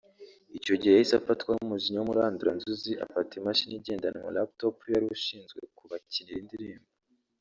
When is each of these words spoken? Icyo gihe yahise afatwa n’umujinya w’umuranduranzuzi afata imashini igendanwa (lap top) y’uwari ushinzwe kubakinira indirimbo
Icyo 0.57 0.73
gihe 0.79 0.91
yahise 0.95 1.15
afatwa 1.21 1.49
n’umujinya 1.53 1.99
w’umuranduranzuzi 1.99 2.91
afata 3.05 3.31
imashini 3.39 3.73
igendanwa 3.77 4.29
(lap 4.35 4.49
top) 4.59 4.75
y’uwari 4.85 5.07
ushinzwe 5.17 5.59
kubakinira 5.77 6.33
indirimbo 6.43 6.87